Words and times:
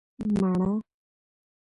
🍏 0.21 0.29
مڼه 0.39 0.71